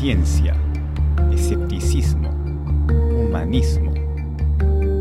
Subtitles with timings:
[0.00, 0.54] ciencia,
[1.30, 2.30] escepticismo,
[2.88, 3.92] humanismo.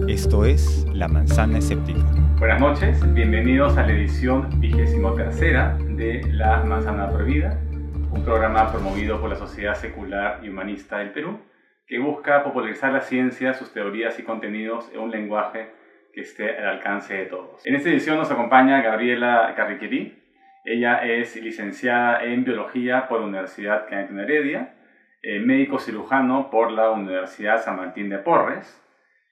[0.10, 2.02] Esto es La Manzana Escéptica.
[2.37, 7.58] Buenas noches, bienvenidos a la edición vigésimo tercera de La Manzana Prohibida,
[8.12, 11.39] un programa promovido por la Sociedad Secular y Humanista del Perú,
[11.88, 15.70] que busca popularizar la ciencia, sus teorías y contenidos en un lenguaje
[16.13, 17.66] que esté al alcance de todos.
[17.66, 20.21] En esta edición nos acompaña Gabriela Carriquerí.
[20.66, 24.73] Ella es licenciada en Biología por la Universidad Cayetano Heredia,
[25.22, 28.86] eh, médico cirujano por la Universidad San Martín de Porres.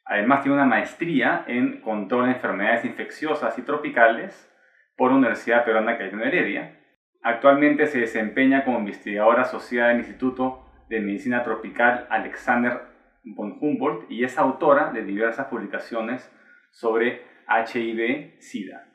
[0.05, 4.53] Además tiene una maestría en Control de Enfermedades Infecciosas y Tropicales
[4.95, 6.79] por la Universidad Peruana Cayetano Heredia.
[7.21, 12.81] Actualmente se desempeña como investigadora asociada en el Instituto de Medicina Tropical Alexander
[13.23, 16.31] von Humboldt y es autora de diversas publicaciones
[16.71, 18.87] sobre HIV-Sida.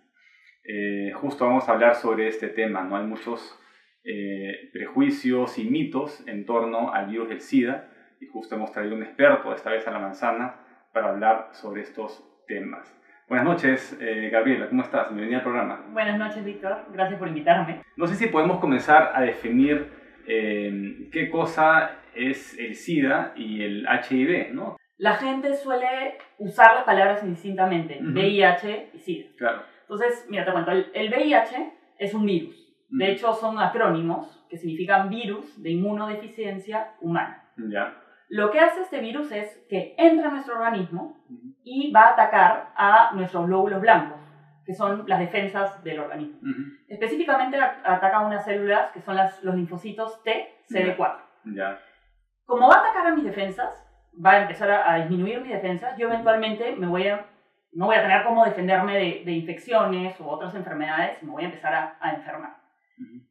[0.65, 2.97] Eh, justo vamos a hablar sobre este tema, ¿no?
[2.97, 3.59] Hay muchos
[4.05, 7.89] eh, prejuicios y mitos en torno al virus del SIDA
[8.21, 10.57] y justo hemos traído un experto, esta vez a la manzana,
[10.93, 12.99] para hablar sobre estos temas.
[13.29, 15.09] Buenas noches, eh, Gabriela, ¿cómo estás?
[15.09, 15.87] Bienvenida al programa.
[15.91, 16.87] Buenas noches, Víctor.
[16.93, 17.83] Gracias por invitarme.
[17.97, 24.55] No sé si podemos comenzar a definir qué cosa es el SIDA y el HIV,
[24.55, 24.77] ¿no?
[24.99, 29.31] La gente suele usar las palabras indistintamente, VIH y SIDA.
[29.37, 29.63] Claro.
[29.83, 32.62] Entonces, mira, te cuento, el, VIH es un virus.
[32.93, 37.43] De hecho, son acrónimos que significan virus de inmunodeficiencia humana.
[37.57, 37.97] Ya.
[38.29, 41.19] Lo que hace este virus es que entra en nuestro organismo
[41.65, 44.21] y va a atacar a nuestros glóbulos blancos,
[44.65, 46.39] que son las defensas del organismo.
[46.89, 51.17] Específicamente ataca a unas células que son las, los linfocitos T, CD4.
[51.55, 51.79] Ya.
[52.47, 53.83] Como va a atacar a mis defensas,
[54.15, 57.27] va a empezar a, disminuir mis defensas, yo eventualmente me voy a,
[57.73, 61.97] no voy a tener cómo defenderme de, infecciones u otras enfermedades, me voy a empezar
[62.01, 62.57] a, enfermar.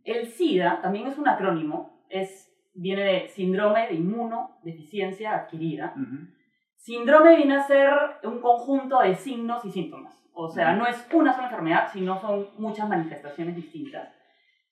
[0.03, 5.93] El SIDA también es un acrónimo, es, viene de síndrome de inmunodeficiencia adquirida.
[6.75, 10.19] Síndrome viene a ser un conjunto de signos y síntomas.
[10.33, 14.09] O sea, no es una sola enfermedad, sino son muchas manifestaciones distintas.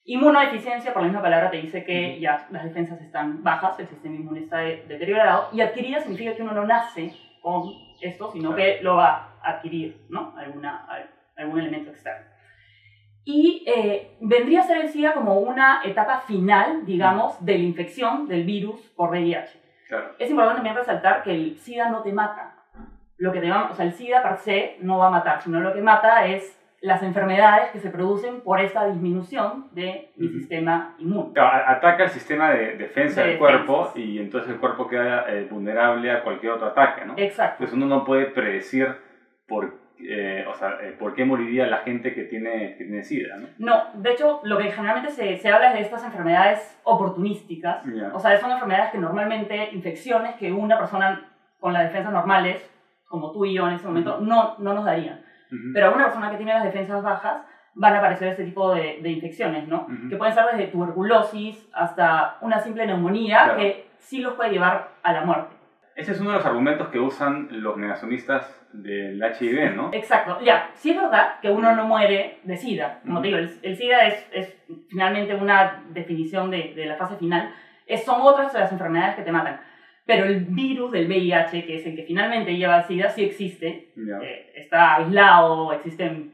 [0.05, 4.15] Inmunodeficiencia, por la misma palabra, te dice que ya las defensas están bajas, el sistema
[4.15, 7.13] inmune está deteriorado, y adquirida significa que uno no nace
[7.43, 7.69] con
[8.01, 10.33] esto, sino que lo va a adquirir, ¿no?
[10.35, 10.87] Alguna,
[11.35, 12.28] algún elemento externo.
[13.25, 18.27] Y eh, vendría a ser el SIDA como una etapa final, digamos, de la infección
[18.27, 19.59] del virus por VIH.
[20.19, 22.55] Es importante también resaltar que el SIDA no te mata.
[23.17, 25.59] Lo que te va, o sea, el SIDA per se no va a matar, sino
[25.59, 30.95] lo que mata es las enfermedades que se producen por esta disminución de mi sistema
[30.99, 31.33] inmune.
[31.37, 36.23] Ataca el sistema de defensa del cuerpo y entonces el cuerpo queda eh, vulnerable a
[36.23, 37.15] cualquier otro ataque, ¿no?
[37.17, 37.63] Exacto.
[37.63, 38.95] Entonces uno no puede predecir
[39.47, 43.37] por, eh, o sea, eh, por qué moriría la gente que tiene, que tiene SIDA,
[43.37, 43.47] ¿no?
[43.57, 47.83] No, de hecho lo que generalmente se, se habla es de estas enfermedades oportunísticas,
[48.13, 51.29] o sea, son enfermedades que normalmente, infecciones que una persona
[51.59, 52.65] con las defensas normales,
[53.07, 55.21] como tú y yo en ese momento, no, no nos darían.
[55.73, 57.41] Pero a una persona que tiene las defensas bajas
[57.73, 59.87] van a aparecer ese tipo de, de infecciones, ¿no?
[60.09, 65.13] Que pueden ser desde tuberculosis hasta una simple neumonía que sí los puede llevar a
[65.13, 65.55] la muerte.
[65.99, 69.89] Ese es uno de los argumentos que usan los negacionistas del HIV, ¿no?
[69.91, 70.39] Exacto.
[70.41, 73.01] Ya, sí es verdad que uno no muere de SIDA.
[73.05, 74.55] Como te digo, el, SIDA es, es,
[74.87, 77.53] finalmente una definición de, de la fase final.
[77.85, 79.59] Es, son otras de las enfermedades que te matan.
[80.05, 83.91] Pero el virus del VIH, que es el que finalmente lleva al SIDA, sí existe.
[84.23, 86.33] Eh, está aislado, existen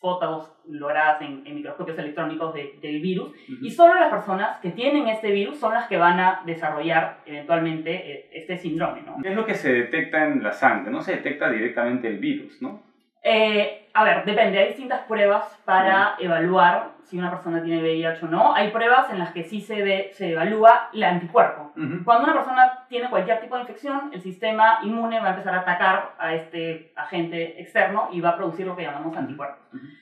[0.00, 3.32] fotos logradas en, microscopios electrónicos del virus.
[3.60, 7.94] Y solo las personas que tienen este virus son las que van a desarrollar eventualmente
[7.94, 9.02] eh, este síndrome.
[9.02, 9.18] ¿no?
[9.22, 10.90] ¿Qué es lo que se detecta en la sangre?
[10.90, 12.89] No se detecta directamente el virus, ¿no?
[13.22, 14.58] Eh, a ver, depende.
[14.58, 18.54] Hay distintas pruebas para evaluar si una persona tiene VIH o no.
[18.54, 21.72] Hay pruebas en las que sí se, ve, se evalúa el anticuerpo.
[22.04, 25.60] Cuando una persona tiene cualquier tipo de infección, el sistema inmune va a empezar a
[25.60, 29.58] atacar a este agente externo y va a producir lo que llamamos anticuerpos.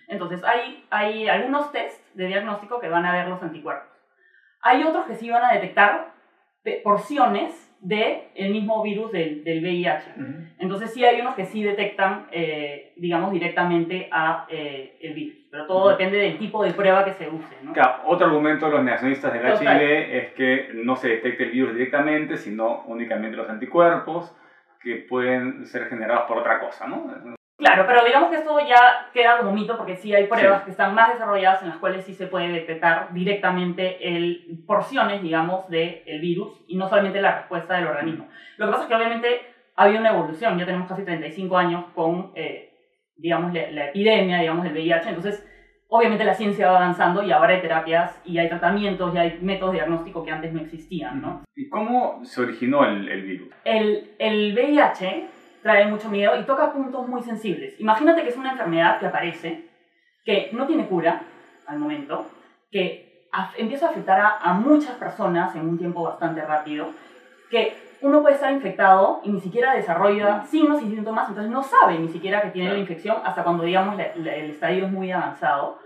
[0.07, 3.89] Entonces, hay, hay algunos tests de diagnóstico que van a ver los anticuerpos.
[4.61, 6.13] Hay otros que sí van a detectar
[6.85, 10.15] porciones del el mismo virus del, del VIH.
[10.59, 15.67] Entonces sí hay unos que sí detectan, eh, digamos, directamente a eh, el virus, pero
[15.67, 17.55] todo depende del tipo de prueba que se use.
[17.63, 17.73] ¿no?
[18.07, 22.37] otro argumento de los negacionistas del HIV es que no se detecta el virus directamente,
[22.37, 24.37] sino únicamente los anticuerpos
[24.81, 27.38] que pueden ser generados por otra cosa, ¿no?
[27.59, 30.95] Claro, pero digamos que esto ya queda como mito porque sí hay pruebas que están
[30.95, 36.21] más desarrolladas en las cuales sí se puede detectar directamente el, porciones, digamos, del el
[36.21, 38.29] virus y no solamente la respuesta del organismo.
[38.59, 39.41] Lo que pasa es que obviamente
[39.75, 42.75] ha habido una evolución, ya tenemos casi 35 años con, eh,
[43.17, 45.45] digamos, la, epidemia, digamos, del VIH, entonces
[45.89, 49.73] obviamente la ciencia va avanzando y ahora hay terapias y hay tratamientos y hay métodos
[49.73, 51.43] de diagnóstico que antes no existían, ¿no?
[51.57, 53.49] ¿Y cómo se originó el, el virus?
[53.65, 55.38] El, el VIH
[55.69, 57.79] trae mucho miedo y toca puntos muy sensibles.
[57.79, 59.69] Imagínate que es una enfermedad que aparece,
[60.25, 61.21] que no tiene cura
[61.67, 62.25] al momento,
[62.71, 63.29] que
[63.59, 66.89] empieza a afectar a, a muchas personas en un tiempo bastante rápido,
[67.51, 71.99] que uno puede estar infectado y ni siquiera desarrolla signos y síntomas, entonces no sabe
[71.99, 75.81] ni siquiera que tiene la infección hasta cuando, digamos, el estadio es muy avanzado,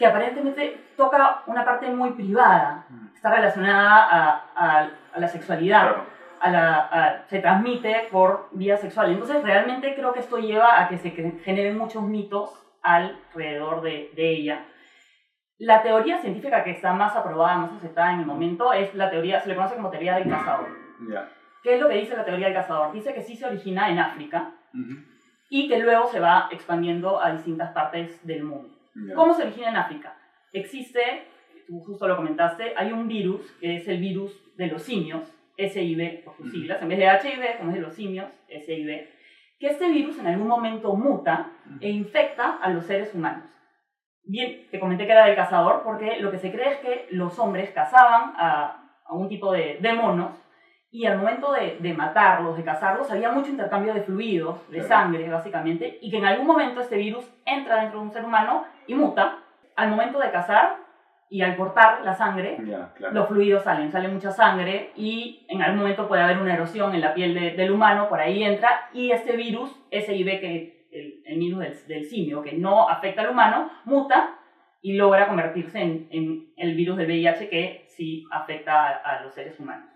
[0.00, 5.94] que aparentemente toca una parte muy privada, está relacionada a, a, a la sexualidad.
[6.40, 9.10] A la, se transmite por vía sexual.
[9.12, 12.50] Entonces, realmente creo que esto lleva a que se generen muchos mitos
[12.82, 14.64] alrededor de, de ella.
[15.58, 19.40] La teoría científica que está más aprobada, más aceptada en el momento, es la teoría,
[19.40, 20.68] se le conoce como teoría del cazador.
[21.62, 22.92] ¿Qué es lo que dice la teoría del cazador?
[22.92, 24.52] Dice que sí se origina en África
[25.50, 28.68] y que luego se va expandiendo a distintas partes del mundo.
[29.14, 30.16] ¿Cómo se origina en África?
[30.52, 31.26] Existe,
[31.66, 35.22] tú justo lo comentaste, hay un virus que es el virus de los simios,
[35.58, 39.08] SIV por sus siglas, en vez de HIV, como es de los simios, SIV,
[39.58, 41.50] que este virus en algún momento muta
[41.80, 43.44] e infecta a los seres humanos.
[44.22, 47.38] Bien, te comenté que era del cazador porque lo que se cree es que los
[47.38, 50.32] hombres cazaban a, a un tipo de, de monos
[50.90, 55.28] y al momento de, de, matarlos, de cazarlos, había mucho intercambio de fluidos, de sangre,
[55.28, 58.94] básicamente, y que en algún momento este virus entra dentro de un ser humano y
[58.94, 59.40] muta.
[59.76, 60.87] Al momento de cazar
[61.30, 62.58] y al cortar la sangre,
[63.12, 67.00] los fluidos salen, sale mucha sangre y en algún momento puede haber una erosión en
[67.00, 71.60] la piel del humano, por ahí entra, y este virus, SIV, que el, el virus
[71.60, 74.38] del, del simio, que no afecta al humano, muta
[74.80, 79.34] y logra convertirse en, en, el virus del VIH que sí afecta a, a los
[79.34, 79.88] seres humanos.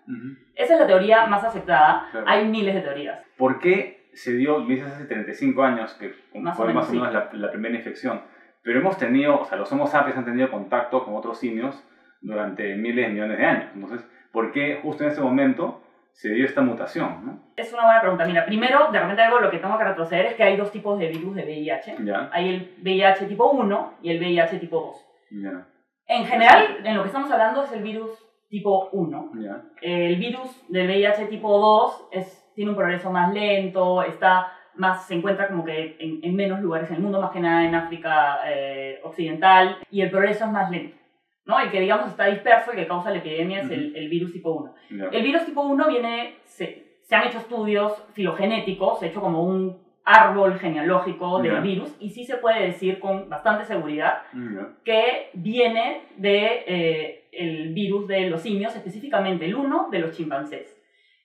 [0.54, 2.08] Esa es la teoría más aceptada.
[2.26, 3.20] Hay miles de teorías.
[3.36, 6.92] ¿Por qué se dio, dices hace 35 años, que más fue o menos, más o
[6.92, 8.22] menos la, la, primera infección?
[8.62, 11.82] Pero hemos tenido, o sea, los Homo sapiens han tenido contacto con otros simios
[12.20, 13.70] durante miles de millones de años.
[13.74, 15.82] Entonces, ¿por qué justo en ese momento
[16.12, 17.26] se dio esta mutación?
[17.26, 17.52] ¿no?
[17.56, 18.24] Es una buena pregunta.
[18.24, 20.98] Mira, primero, de repente algo lo que tengo que retroceder es que hay dos tipos
[20.98, 21.96] de virus de VIH.
[22.04, 22.30] ¿Ya?
[22.32, 25.42] Hay el VIH tipo 1 y el VIH tipo 2.
[25.42, 25.66] ¿Ya?
[26.06, 28.10] En general, en lo que estamos hablando es el virus
[28.48, 29.32] tipo 1.
[29.40, 29.62] ¿Ya?
[29.80, 35.14] El virus del VIH tipo 2 es, tiene un progreso más lento, está más, se
[35.14, 38.40] encuentra como que en, en menos lugares en el mundo, más que nada en África
[38.46, 40.96] eh, Occidental, y el progreso es más lento.
[41.44, 41.58] ¿no?
[41.58, 44.52] El que digamos está disperso y que causa la epidemia es el, el virus tipo
[44.52, 44.74] 1.
[44.90, 45.08] ¿Ya?
[45.10, 49.42] El virus tipo 1 viene, se, se, han hecho estudios filogenéticos, se ha hecho como
[49.44, 51.60] un árbol genealógico del Ya.
[51.60, 54.68] virus y sí se puede decir con bastante seguridad ¿Ya?
[54.84, 60.78] que viene de eh, el virus de los simios, específicamente el 1 de los chimpancés.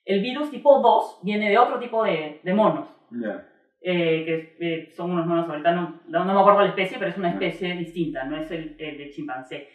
[0.04, 2.88] El virus tipo 2 viene de otro tipo de, de monos,
[3.80, 7.16] Eh, que eh, son unos monos, ahorita no, no, me acuerdo la especie, pero es
[7.16, 9.68] una especie distinta, no es el, el de chimpancé.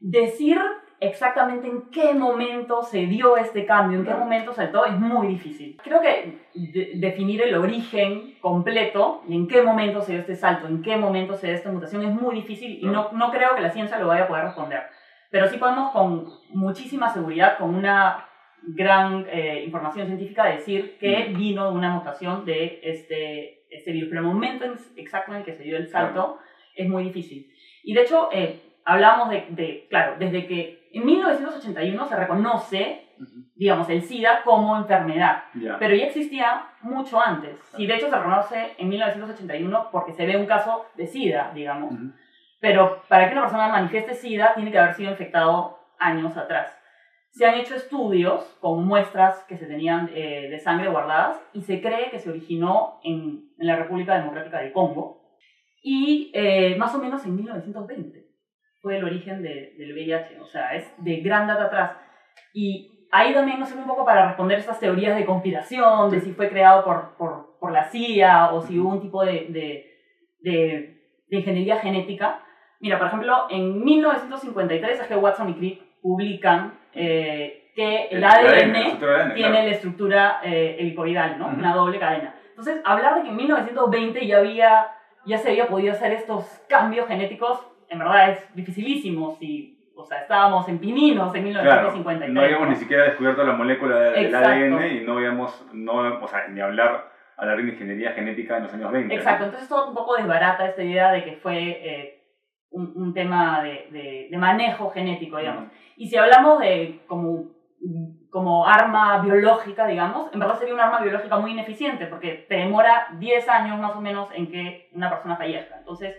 [0.00, 0.58] Decir
[1.00, 5.78] exactamente en qué momento se dio este cambio, en qué momento saltó, es muy difícil.
[5.82, 10.66] Creo que de- definir el origen completo y en qué momento se dio este salto,
[10.66, 13.62] en qué momento se dio esta mutación es muy difícil y no, no creo que
[13.62, 14.82] la ciencia lo vaya a poder responder.
[15.30, 18.26] Pero sí podemos con muchísima seguridad, con una
[18.68, 21.36] gran eh, información científica, decir que Mm.
[21.38, 24.08] vino de una mutación de este, este virus.
[24.10, 26.38] Pero el momento en- exacto en el que se dio el salto
[26.76, 27.50] es muy difícil.
[27.82, 33.02] Y de hecho, eh, hablábamos de, de, claro, desde que en 1981 se reconoce,
[33.56, 35.44] digamos, el SIDA como enfermedad.
[35.54, 35.78] ¿Ya?
[35.78, 37.56] Pero ya existía mucho antes.
[37.76, 41.94] Y de hecho se reconoce en 1981 porque se ve un caso de SIDA, digamos.
[42.60, 46.80] Pero para que una persona manifieste SIDA tiene que haber sido infectado años atrás.
[47.36, 51.80] Se han hecho estudios con muestras que se tenían eh, de sangre guardadas y se
[51.80, 55.20] cree que se originó en, en la República Democrática del Congo
[55.82, 58.24] y eh, más o menos en 1920
[58.80, 60.40] fue el origen de- del VIH.
[60.40, 61.96] O sea, es de gran data atrás.
[62.52, 66.32] Y ahí también nos sirve un poco para responder estas teorías de conspiración, de si
[66.34, 69.86] fue creado por, por, por la CIA o si hubo un tipo de, de,
[70.40, 72.42] de, de ingeniería genética.
[72.78, 78.72] Mira, por ejemplo, en 1953 es que Watson y Crick publican eh, que el ADN
[78.72, 79.52] tiene claro.
[79.52, 81.48] la estructura eh, helicoidal, ¿no?
[81.48, 82.34] Una doble cadena.
[82.50, 84.86] Entonces, hablar de que en 1920 ya, había,
[85.24, 89.34] ya se había podido hacer estos cambios genéticos, en verdad es dificilísimo.
[89.40, 92.32] Si, o sea, estábamos en pininos en Claro, 1953.
[92.32, 94.34] no habíamos ni siquiera descubierto la molécula de- del.
[94.34, 98.74] ADN y no habíamos, no, o sea, ni hablar, hablar de ingeniería genética en los
[98.74, 99.14] años 20.
[99.14, 99.20] ¿no?
[99.20, 102.20] Exacto, entonces todo un poco desbarata esta idea de que fue eh,
[102.70, 105.64] un, un tema de, de- de manejo genético, digamos.
[105.96, 107.44] Y si hablamos de como,
[108.30, 113.08] como arma biológica, digamos, en verdad sería un arma biológica muy ineficiente porque te demora
[113.18, 115.76] 10 años más o menos en que una persona fallezca.
[115.78, 116.16] Entonces,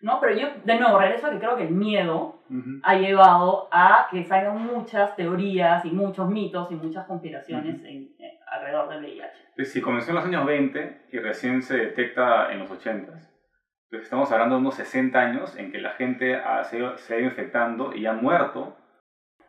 [0.00, 0.18] ¿no?
[0.20, 2.80] Pero yo, de nuevo, regreso a que creo que el miedo Ujú.
[2.82, 8.38] ha llevado a que salgan muchas teorías y muchos mitos y muchas conspiraciones en- eh,
[8.50, 9.64] alrededor del VIH.
[9.64, 14.32] Si comenzó en los años 20 y recién se detecta en los 80, entonces estamos
[14.32, 17.94] hablando de unos 60 años en que la gente ha- se, se ha ido infectando
[17.94, 18.76] y ha muerto.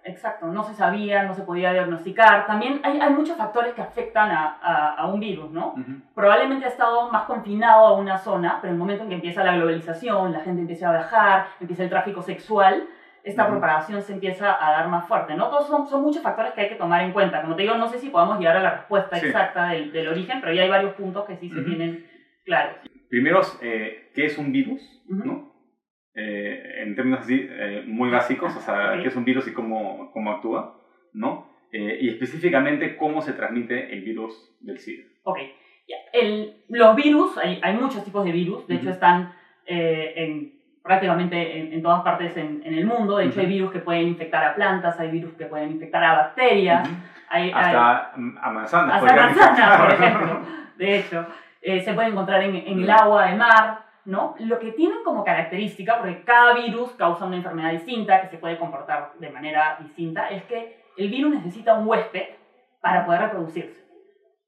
[0.06, 2.46] Exacto, no se sabía, no se podía diagnosticar.
[2.46, 5.76] También hay, hay muchos factores que afectan a, a- a un virus, ¿no?
[6.14, 9.44] Probablemente ha estado más confinado a una zona, pero en el momento en que empieza
[9.44, 12.86] la globalización, la gente empieza a viajar, empieza el tráfico sexual,
[13.24, 15.48] esta propagación se empieza a dar más fuerte, ¿no?
[15.50, 17.42] Todos son, son muchos factores que hay que tomar en cuenta.
[17.42, 19.28] Como te digo, no sé si podamos llegar a la respuesta Sí.
[19.28, 22.06] exacta del, del origen, pero ya hay varios puntos que sí se tienen
[22.44, 22.76] claros.
[23.10, 24.82] Primero, eh, ¿qué es un virus?
[25.08, 25.53] ¿no?
[26.16, 30.12] Eh, en términos así, eh, muy básicos, o sea, qué es un virus y cómo,
[30.12, 30.78] cómo actúa,
[31.14, 31.48] ¿no?
[31.72, 35.08] Eh, y específicamente cómo se transmite el virus del SIDA.
[35.24, 35.40] Ok.
[36.14, 38.94] El, los virus, hay, hay muchos tipos de virus, de hecho Ujú.
[38.94, 39.34] están
[39.66, 40.54] eh, en,
[40.84, 43.54] prácticamente en, en todas partes en, en el mundo, de hecho hay Ujú.
[43.56, 46.98] virus que pueden infectar a plantas, hay virus que pueden infectar a bacterias, Ujú.
[47.30, 48.96] hay, hay- Hasta mm, a manzanas.
[49.04, 50.42] hasta manzanas, por ejemplo,
[50.78, 51.26] de hecho,
[51.62, 54.36] eh, se puede encontrar en, en el agua de mar, ¿no?
[54.40, 58.58] Lo que tienen como característica, porque cada virus causa una enfermedad distinta, que se puede
[58.58, 62.36] comportar de manera distinta, es que el virus necesita un huésped
[62.82, 63.84] para poder reproducirse.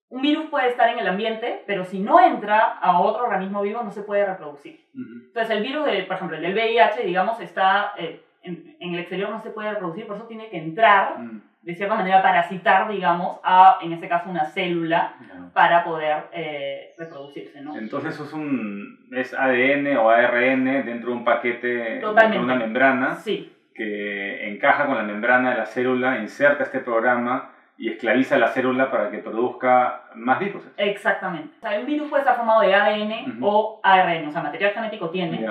[0.10, 3.82] Un virus puede estar en el ambiente, pero si no entra a otro organismo vivo
[3.82, 4.86] no se puede reproducir.
[4.94, 5.26] Ujú.
[5.28, 9.00] Entonces el virus, de, por ejemplo, el del VIH, digamos, está eh, en, en el
[9.00, 12.88] exterior no se puede reproducir, por eso tiene que entrar, Mm, de cierta manera, parasitar,
[12.88, 15.16] digamos, a, en este caso, una célula
[15.54, 17.76] para poder eh, reproducirse, ¿no?
[17.76, 22.38] Entonces eso es un es ADN o ARN dentro de un paquete, Totalmente.
[22.38, 27.52] de una membrana Sí, que encaja con la membrana de la célula, inserta este programa
[27.78, 30.64] y esclaviza la célula para que produzca más virus.
[30.78, 31.50] exactamente.
[31.58, 35.10] O sea, un virus puede estar formado de ADN o ARN, o sea, material genético
[35.10, 35.46] tiene.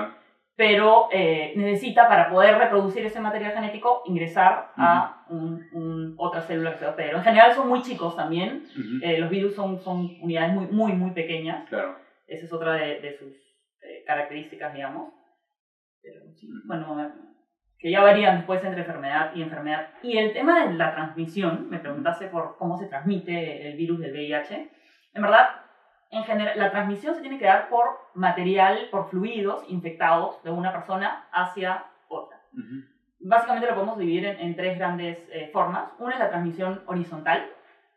[0.56, 6.72] Pero eh, necesita para poder reproducir ese material genético ingresar a un- un- otra célula
[6.72, 8.98] que sea pero En general son muy chicos también, Ujú.
[9.02, 11.96] eh, los virus son, son unidades muy, muy, muy pequeñas, Claro.
[12.26, 13.32] esa es otra de, de sus
[13.82, 15.12] eh, características, digamos.
[16.02, 16.60] Pero sí, Ujú.
[16.66, 17.12] bueno,
[17.78, 19.88] que ya varían después entre enfermedad y enfermedad.
[20.02, 24.12] Y el tema de la transmisión, me preguntaste por cómo se transmite el virus del
[24.12, 24.70] VIH.
[25.14, 25.48] En verdad,
[26.16, 30.72] en general, la transmisión se tiene que dar por material, por fluidos infectados de una
[30.72, 32.38] persona hacia otra.
[32.52, 32.84] Ujú.
[33.20, 35.90] Básicamente lo podemos dividir en, en tres grandes eh, formas.
[35.98, 37.48] Una es la transmisión horizontal,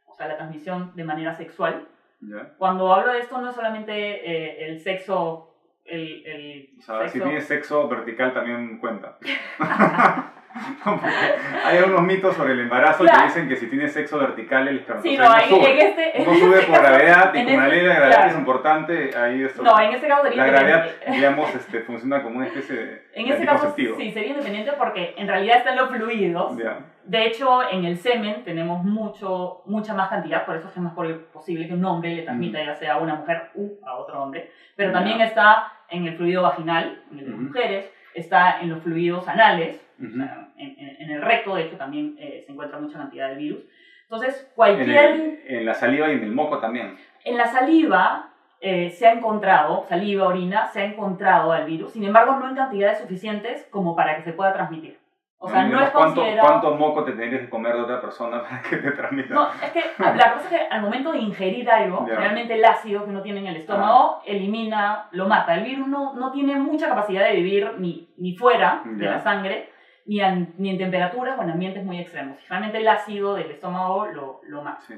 [0.06, 1.88] o sea, la transmisión de manera sexual.
[2.22, 2.54] Ya.
[2.58, 5.54] Cuando hablo de esto no es solamente eh, el sexo,
[5.86, 9.18] el, el O sea, si sexo- tienes sexo vertical también cuenta.
[11.66, 13.20] Hay unos mitos sobre el embarazo Claro.
[13.20, 15.72] que dicen que si tienes sexo vertical el Sí, espermatozoide no, no en, sube.
[15.72, 16.24] en este...
[16.26, 18.16] No en sube este por caso- gravedad y como la este- ley de la gravedad
[18.18, 18.32] claro.
[18.32, 22.38] es importante, ahí esto, No, en este caso sería la gravedad, digamos, este, funciona como
[22.38, 26.58] una especie de En este caso sí, sería independiente porque en realidad están los fluidos.
[26.58, 26.80] Ya.
[27.04, 30.94] De hecho, en el semen tenemos mucho, mucha más cantidad, por eso es más
[31.32, 34.52] posible que un hombre le transmita ya sea a una mujer u a otro hombre.
[34.76, 37.48] Pero también está en el fluido vaginal, en el de las Ujú.
[37.48, 41.78] mujeres, está en los fluidos anales, o sea, en, en- en el recto, de hecho,
[41.78, 43.64] también eh, se encuentra mucha cantidad de virus.
[44.04, 44.90] Entonces, En, cualquier...
[45.12, 46.98] el- en la saliva y en el moco también.
[47.26, 48.30] En la saliva
[48.62, 52.56] eh, se ha encontrado, saliva, orina, se ha encontrado al virus, sin embargo no en
[52.56, 54.98] cantidades suficientes como para que se pueda transmitir.
[55.40, 56.48] O sea, no Digamos, es ¿cuánto, considerado...
[56.50, 59.34] ¿Cuánto moco te tendrías que comer de otra persona para que te transmita?
[59.36, 62.16] No, es que la cosa es que al momento de ingerir algo, Ya.
[62.16, 65.54] realmente el ácido que uno tiene en el estómago elimina, lo mata.
[65.54, 69.12] El virus no, no tiene mucha capacidad de vivir ni, ni fuera de Ya.
[69.12, 69.70] la sangre,
[70.08, 72.38] ni, en- ni en temperaturas o en ambientes muy extremos.
[72.50, 74.82] Realmente el ácido del estómago lo, lo mata.
[74.88, 74.96] Sí.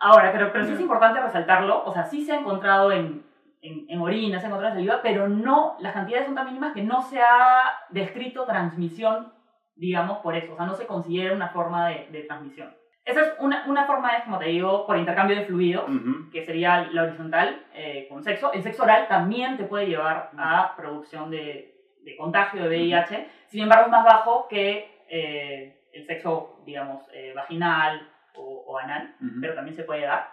[0.00, 3.24] Ahora, pero, pero sí es importante resaltarlo, o sea, sí se ha encontrado en,
[3.60, 6.72] en, en orina, se ha encontrado en saliva, pero no, las cantidades son tan mínimas
[6.74, 9.32] que no se ha descrito transmisión,
[9.76, 12.74] digamos, por eso, o sea, no se considera una forma de, de transmisión.
[13.04, 16.30] Esa es una, una forma, es como te digo, por intercambio de fluidos, Ujú.
[16.32, 18.52] que sería la horizontal eh, con sexo.
[18.52, 21.71] El sexo oral también te puede llevar a producción de,
[22.04, 27.32] de contagio de VIH, sin embargo es más bajo que eh, el sexo, digamos, eh,
[27.34, 29.40] vaginal o, o anal Ujú.
[29.40, 30.28] pero también se puede dar.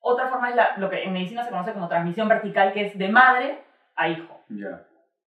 [0.00, 2.98] Otra forma es la- lo que en medicina se conoce como transmisión vertical, que es
[2.98, 3.58] de madre
[3.96, 4.40] a hijo.
[4.48, 4.82] Ya.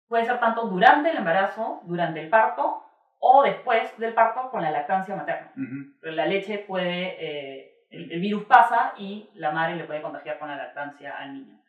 [0.08, 2.84] Puede ser tanto durante el embarazo, durante el parto
[3.20, 5.52] o después del parto con la lactancia materna.
[5.56, 5.94] Ujú.
[6.02, 10.40] Pero la leche puede, eh, el, el virus pasa y la madre le puede contagiar
[10.40, 11.60] con la lactancia al niño.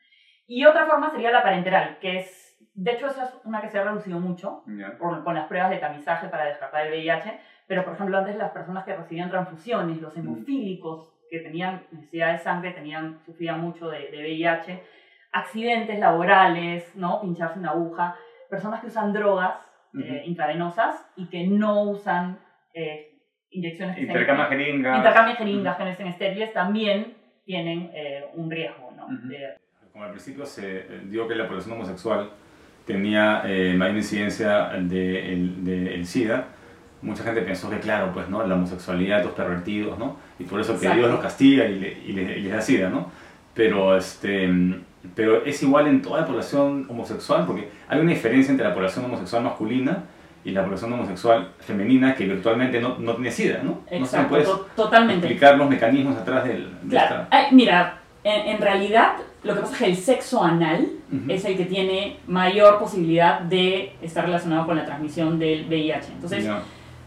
[0.46, 3.78] Y otra forma sería la parenteral, que es, de hecho, esa es una que se
[3.78, 4.96] ha reducido mucho, Ya.
[4.98, 8.50] por- con las pruebas de tamizaje para descartar el VIH, pero por ejemplo antes las
[8.50, 14.10] personas que recibían transfusiones, los hemofílicos que tenían necesidad de sangre, tenían, sufrían mucho de,
[14.10, 14.82] de VIH,
[15.32, 17.20] accidentes laborales, ¿no?
[17.20, 18.16] Pincharse una aguja,
[18.48, 19.54] personas que usan drogas
[20.02, 22.38] eh, intravenosas y que no usan
[22.74, 23.18] eh,
[23.50, 24.96] inyecciones que Intercambio jeringas.
[24.98, 27.14] Intercambio jeringas que no estériles también
[27.44, 29.08] tienen eh, un riesgo, ¿no?
[29.92, 32.30] Como al principio se dio que la población homosexual
[32.86, 33.42] tenía
[33.76, 36.46] mayor incidencia del de, el SIDA,
[37.02, 38.46] mucha gente pensó que, claro, pues, ¿no?
[38.46, 40.16] La homosexualidad de los pervertidos, ¿no?
[40.38, 43.10] Y por eso que Dios los castiga y, le, y, les, da SIDA, ¿no?
[43.54, 44.48] Pero, este,
[45.14, 49.04] pero es igual en toda la población homosexual, porque hay una diferencia entre la población
[49.06, 50.04] homosexual masculina
[50.44, 53.80] y la población homosexual femenina que virtualmente no, no tiene SIDA, ¿no?
[53.90, 55.26] Exacto, no totalmente.
[55.26, 57.26] explicar los mecanismos atrás del, de claro.
[57.52, 60.86] mira, en, realidad lo que pasa es que el sexo anal
[61.28, 66.12] es el que tiene mayor posibilidad de estar relacionado con la transmisión del VIH.
[66.12, 66.46] Entonces,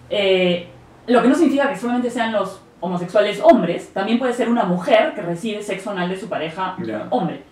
[0.10, 0.68] eh,
[1.08, 5.14] lo que no significa que solamente sean los homosexuales hombres, también puede ser una mujer
[5.14, 6.76] que recibe sexo anal de su pareja
[7.12, 7.44] hombre.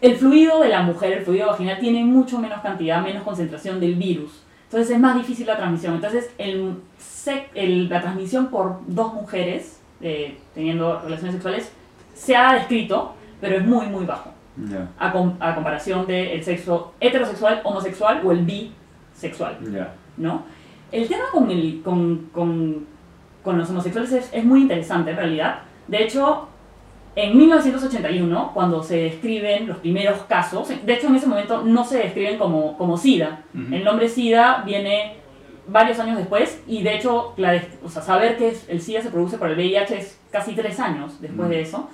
[0.00, 3.94] El fluido de la mujer, el fluido vaginal, tiene mucho menos cantidad, menos concentración del
[3.94, 4.42] virus.
[4.64, 5.94] Entonces es más difícil la transmisión.
[5.94, 6.76] Entonces el,
[7.54, 11.72] el, la transmisión por dos mujeres eh, teniendo relaciones sexuales
[12.12, 14.30] se ha descrito, pero es muy, muy bajo.
[14.98, 19.58] A, a, comparación del sexo heterosexual, homosexual o el bisexual.
[20.16, 20.44] ¿no?
[20.92, 22.86] El tema con, el, con, con,
[23.42, 25.58] con los homosexuales es, es, muy interesante en realidad.
[25.88, 26.48] De hecho,
[27.16, 31.98] en 1981, cuando se describen los primeros casos, de hecho en ese momento no se
[31.98, 33.42] describen como, como SIDA.
[33.54, 35.16] El nombre SIDA viene
[35.66, 39.38] varios años después y de hecho la, o sea, saber que el SIDA se produce
[39.38, 41.88] por el VIH es casi tres años después de eso.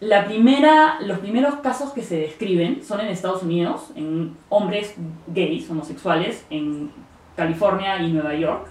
[0.00, 4.94] La primera, los primeros casos que se describen son en Estados Unidos, en hombres
[5.26, 6.92] gays, homosexuales, en
[7.34, 8.68] California y Nueva York.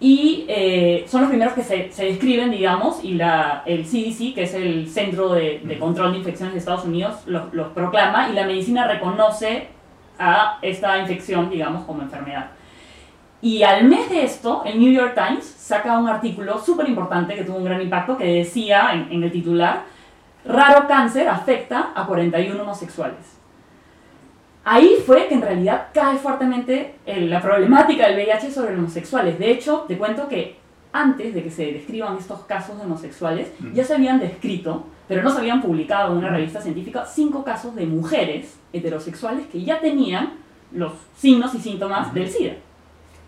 [0.00, 4.44] Y eh, son los primeros que se, se, describen, digamos, y la, el CDC, que
[4.44, 8.46] es el Centro de, de Control de Infecciones de Estados Unidos, los proclama y la
[8.46, 9.68] medicina reconoce
[10.18, 12.50] a esta infección, digamos, como enfermedad.
[13.42, 17.44] Y al mes de esto, el New York Times saca un artículo súper importante que
[17.44, 19.84] tuvo un gran impacto que decía en, en el titular,
[20.48, 23.38] raro cáncer afecta a 41 homosexuales
[24.68, 29.38] ahí fue que en realidad cae fuertemente la problemática del VIH sobre los homosexuales.
[29.38, 30.58] De hecho, te cuento que
[30.92, 35.30] antes de que se describan estos casos de homosexuales, ya se habían descrito, pero no
[35.30, 40.34] se habían publicado en una revista científica, cinco casos de mujeres heterosexuales que ya tenían
[40.72, 42.54] los signos y síntomas del SIDA.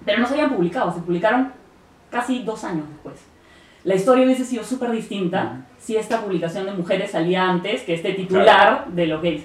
[0.04, 1.52] Pero no se habían publicado, se publicaron
[2.10, 3.16] casi dos años después.
[3.84, 8.12] La historia hubiese sido súper distinta si esta publicación de mujeres salía antes que este
[8.12, 9.44] titular de los gays.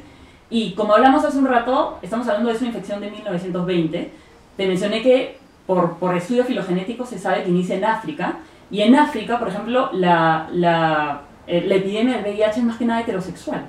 [0.49, 4.11] Y como hablamos hace un rato, estamos hablando de una infección de 1920.
[4.57, 8.39] Te mencioné que por, por estudios filogenéticos se sabe que inicia en África.
[8.69, 12.85] Y en África, por ejemplo, la, la, eh, la epidemia del VIH es más que
[12.85, 13.65] nada heterosexual.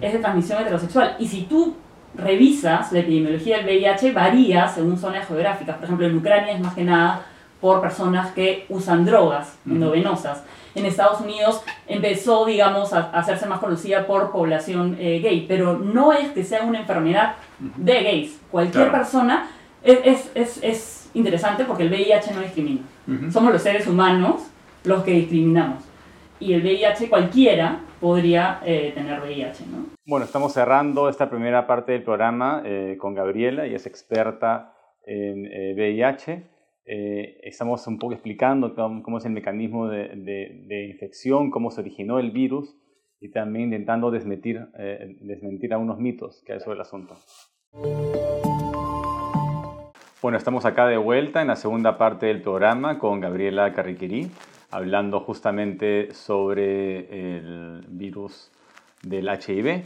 [0.00, 1.16] Es de transmisión heterosexual.
[1.18, 1.76] Y si tú
[2.14, 5.76] revisas la epidemiología del VIH, varía según zonas geográficas.
[5.76, 7.24] Por ejemplo, en Ucrania es más que nada
[7.62, 10.42] por personas que usan drogas endovenosas
[10.74, 16.12] en Estados Unidos empezó, digamos, a, hacerse más conocida por población eh, gay, pero no
[16.12, 18.40] es que sea una enfermedad de gays.
[18.50, 19.50] Cualquier persona
[19.82, 22.80] es, es, es, interesante porque el VIH no discrimina.
[23.30, 24.42] Somos los seres humanos
[24.84, 25.84] los que discriminamos.
[26.40, 29.84] Y el VIH cualquiera podría eh, tener VIH, ¿no?
[30.06, 34.72] Bueno, estamos cerrando esta primera parte del programa eh, con Gabriela, y es experta
[35.04, 35.42] en
[35.76, 36.51] VIH.
[36.84, 42.32] Eh, estamos un poco explicando cómo, es el mecanismo de, infección, cómo se originó el
[42.32, 42.76] virus
[43.20, 47.16] y también intentando desmentir, eh, desmentir algunos mitos que hay sobre el asunto.
[50.20, 54.28] Bueno, estamos acá de vuelta en la segunda parte del programa con Gabriela Carriquerí,
[54.70, 58.50] hablando justamente sobre el virus
[59.02, 59.84] del HIV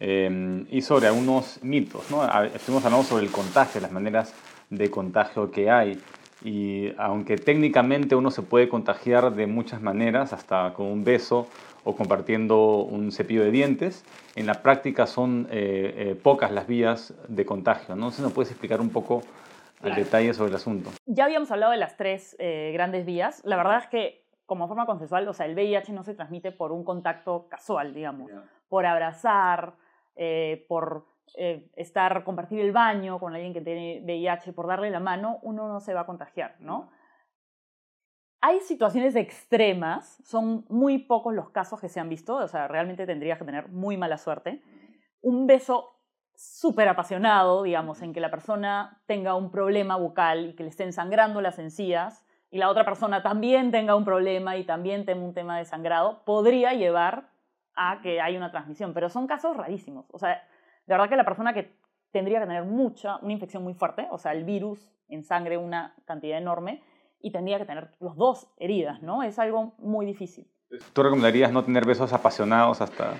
[0.00, 2.10] eh, y sobre algunos mitos.
[2.10, 2.24] ¿no?
[2.44, 4.34] Estuvimos hablando sobre el contagio, las maneras
[4.70, 6.00] de contagio que hay.
[6.44, 11.48] Y aunque técnicamente uno se puede contagiar de muchas maneras, hasta con un beso
[11.84, 14.04] o compartiendo un cepillo de dientes,
[14.36, 17.96] en la práctica son eh, eh, pocas las vías de contagio.
[17.96, 18.02] ¿no?
[18.02, 19.22] Entonces, ¿nos puedes explicar un poco
[19.82, 20.90] el detalle sobre el asunto?
[21.06, 23.42] Ya habíamos hablado de las tres eh, grandes vías.
[23.44, 26.72] La verdad es que, como forma consensual, o sea, el VIH no se transmite por
[26.72, 28.30] un contacto casual, digamos,
[28.68, 29.74] por abrazar,
[30.68, 35.38] por eh, estar, compartir el baño con alguien que tiene VIH, por darle la mano,
[35.42, 36.90] uno no se va a contagiar, ¿no?
[38.40, 43.06] Hay situaciones extremas, son muy pocos los casos que se han visto, o sea, realmente
[43.06, 44.62] tendrías que tener muy mala suerte.
[45.20, 45.96] Un beso
[46.34, 50.92] súper apasionado, digamos, en que la persona tenga un problema bucal y que le estén
[50.92, 55.34] sangrando las encías, y la otra persona también tenga un problema y también tenga un
[55.34, 57.28] tema de sangrado, podría llevar
[57.74, 60.06] a que hay una transmisión, pero son casos rarísimos.
[60.12, 60.42] O sea,
[60.88, 61.76] de verdad que la persona que
[62.10, 65.94] tendría que tener mucha, una infección muy fuerte, o sea, el virus en sangre una
[66.06, 66.82] cantidad enorme,
[67.20, 69.22] y tendría que tener los dos heridas, ¿no?
[69.22, 70.46] Es algo muy difícil.
[70.94, 73.16] ¿Tú recomendarías no tener besos apasionados hasta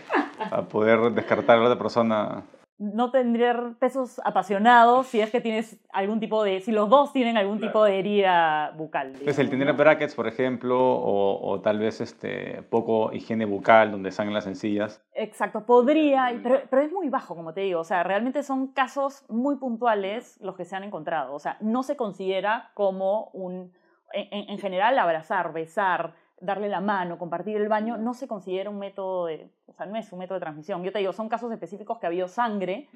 [0.71, 2.43] poder descartar a la otra persona?
[2.79, 7.37] No tendría pesos apasionados si es que tienes algún tipo de, si los dos tienen
[7.37, 9.15] algún tipo de herida bucal.
[9.15, 14.13] Digamos, el tener brackets, por ejemplo, o, o, tal vez este, poco higiene bucal donde
[14.13, 15.03] sangran las encías.
[15.15, 19.25] Exacto, podría, pero, pero, es muy bajo, como te digo, o sea, realmente son casos
[19.29, 23.73] muy puntuales los que se han encontrado, o sea, no se considera como un,
[24.13, 28.79] en, en general, abrazar, besar, darle la mano, compartir el baño, no se considera un
[28.79, 30.83] método de, o sea, no es un método de transmisión.
[30.83, 32.89] Yo te digo, son casos específicos que ha habido sangre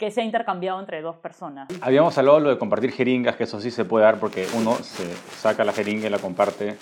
[0.00, 1.68] que se ha intercambiado entre dos personas.
[1.82, 4.74] Habíamos hablado de lo de compartir jeringas, que eso sí se puede dar porque uno
[4.76, 6.78] se saca la jeringa y la comparte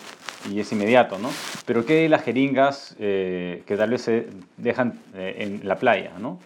[0.49, 1.29] y es inmediato, ¿no?
[1.67, 6.13] Pero ¿qué de las jeringas eh, que tal vez se dejan eh, en la playa,
[6.21, 6.39] ¿no?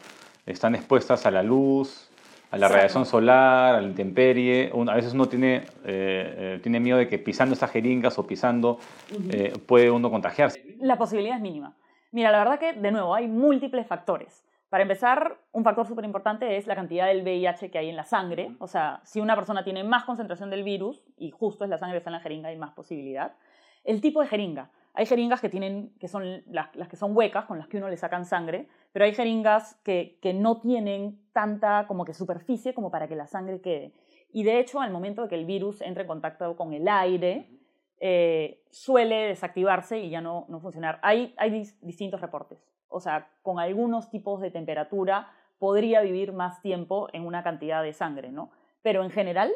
[0.46, 2.08] Están expuestas a la luz,
[2.52, 4.70] a la radiación solar, a la intemperie.
[4.70, 8.78] a veces uno tiene, eh, eh, tiene miedo de que pisando estas jeringas o pisando
[9.30, 10.76] eh, puede uno contagiarse.
[10.78, 11.74] La posibilidad es mínima.
[12.10, 14.44] Mira, la verdad que, de nuevo, hay múltiples factores.
[14.68, 18.04] Para empezar, un factor súper importante es la cantidad del VIH que hay en la
[18.04, 18.54] sangre.
[18.58, 21.94] O sea, si una persona tiene más concentración del virus y justo es la sangre
[21.94, 23.32] que está en la jeringa, hay más posibilidad.
[23.82, 24.70] El tipo de jeringa.
[24.92, 27.88] Hay jeringas que, tienen, que son las, las, que son huecas, con las que uno
[27.88, 32.90] le sacan sangre, pero hay jeringas que, que, no tienen tanta como que superficie como
[32.90, 33.94] para que la sangre quede.
[34.32, 37.48] Y de hecho, al momento de que el virus entre en contacto con el aire,
[38.04, 40.98] eh, suele desactivarse y ya no, no funcionar.
[41.02, 41.50] Hay, hay
[41.82, 42.58] distintos reportes.
[42.88, 47.92] O sea, con algunos tipos de temperatura podría vivir más tiempo en una cantidad de
[47.92, 48.50] sangre, ¿no?
[48.82, 49.52] Pero en general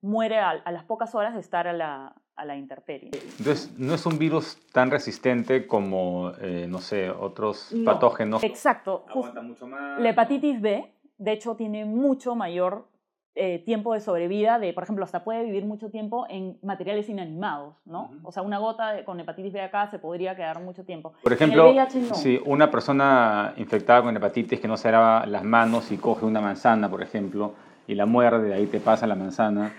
[0.00, 3.10] muere a, a las pocas horas de estar a la, a la intemperie.
[3.12, 8.42] Entonces, no es un virus tan resistente como, eh, no sé, otros patógenos.
[8.42, 9.04] Exacto.
[9.08, 10.00] Aguanta mucho más.
[10.00, 12.88] La hepatitis B, de hecho, tiene mucho mayor
[13.34, 17.76] eh, tiempo de sobrevida, de, por ejemplo, hasta puede vivir mucho tiempo en materiales inanimados,
[17.84, 18.10] ¿no?
[18.22, 21.12] O sea, una gota con hepatitis B acá se podría quedar mucho tiempo.
[21.22, 21.72] Por ejemplo,
[22.14, 26.40] si una persona infectada con hepatitis que no se lava las manos y coge una
[26.40, 27.52] manzana, por ejemplo,
[27.86, 29.72] y la muerde, de ahí te pasa la manzana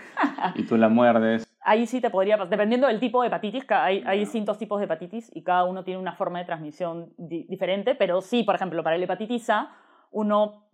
[0.56, 4.04] y tú la muerdes ahí sí te podría pasar, dependiendo del tipo de hepatitis, hay,
[4.06, 8.21] hay distintos tipos de hepatitis y cada uno tiene una forma de transmisión diferente, pero
[8.21, 9.76] sí, por ejemplo, para la hepatitis A,
[10.12, 10.67] uno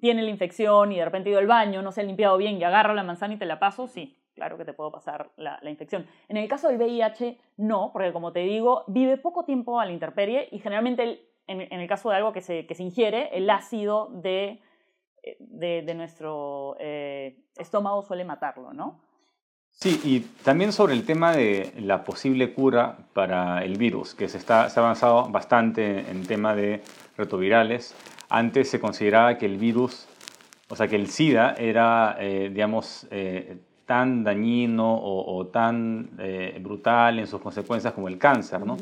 [0.00, 2.64] tiene la infección y de repente ido al baño, no se ha limpiado bien y
[2.64, 5.70] agarra la manzana y te la paso, sí, claro que te puedo pasar la, la,
[5.70, 6.06] infección.
[6.28, 9.92] En el caso del VIH, no, porque como te digo, vive poco tiempo a la
[9.92, 13.48] intemperie y generalmente en, en, el caso de algo que se, que se ingiere, el
[13.48, 14.60] ácido de,
[15.38, 19.00] de, de nuestro eh, estómago suele matarlo, ¿no?
[19.82, 24.38] Sí, y también sobre el tema de la posible cura para el virus, que se,
[24.38, 26.82] está, se ha avanzado bastante en tema de
[27.16, 27.94] retrovirales.
[28.28, 30.06] Antes se consideraba que el virus,
[30.68, 37.18] o sea, que el SIDA era, eh, digamos, eh, tan dañino o, tan eh, brutal
[37.18, 38.76] en sus consecuencias como el cáncer, ¿no?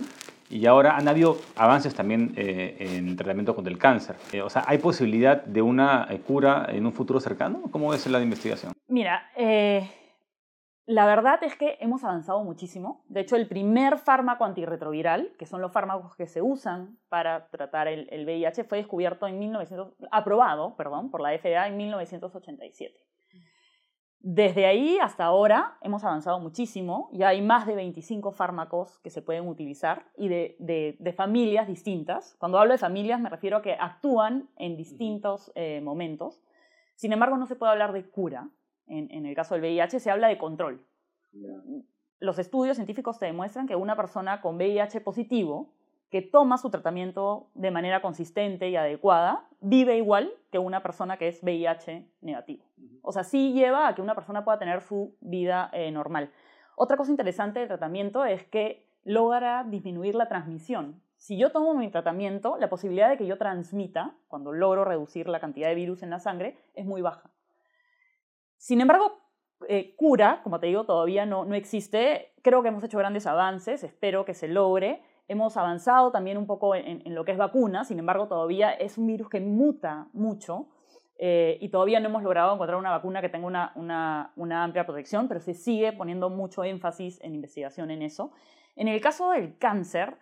[0.50, 4.16] Y ahora han habido avances también en el tratamiento contra el cáncer.
[4.44, 7.62] o sea, ¿hay posibilidad de una cura en un futuro cercano?
[7.70, 8.72] ¿Cómo es la investigación?
[8.88, 9.30] Mira,
[10.86, 13.04] la verdad es que hemos avanzado muchísimo.
[13.08, 17.86] De hecho, el primer fármaco antirretroviral, que son los fármacos que se usan para tratar
[17.86, 22.98] el, VIH, fue descubierto en 1900, aprobado, perdón, por la FDA en 1987.
[24.22, 27.08] Desde ahí hasta ahora hemos avanzado muchísimo.
[27.12, 32.36] Ya hay más de 25 fármacos que se pueden utilizar y de, familias distintas.
[32.38, 36.42] Cuando hablo de familias me refiero a que actúan en distintos eh, momentos.
[36.96, 38.50] Sin embargo, no se puede hablar de cura,
[38.90, 40.84] en, el caso del VIH, se habla de control.
[42.18, 45.72] Los estudios científicos te demuestran que una persona con VIH positivo,
[46.10, 51.28] que toma su tratamiento de manera consistente y adecuada, vive igual que una persona que
[51.28, 52.64] es VIH negativo.
[53.02, 56.30] O sea, sí lleva a que una persona pueda tener su vida eh, normal.
[56.74, 61.00] Otra cosa interesante del tratamiento es que logra disminuir la transmisión.
[61.16, 65.40] Si yo tomo mi tratamiento, la posibilidad de que yo transmita, cuando logro reducir la
[65.40, 67.30] cantidad de virus en la sangre, es muy baja.
[68.60, 69.22] Sin embargo,
[69.68, 72.34] eh, cura, como te digo, todavía no, no existe.
[72.42, 75.02] Creo que hemos hecho grandes avances, espero que se logre.
[75.28, 79.06] Hemos avanzado también un poco en, lo que es vacuna, sin embargo, todavía es un
[79.06, 80.68] virus que muta mucho
[81.16, 84.84] eh, y todavía no hemos logrado encontrar una vacuna que tenga una, una, una, amplia
[84.84, 88.32] protección, pero se sigue poniendo mucho énfasis en investigación en eso.
[88.76, 90.18] En el caso del cáncer,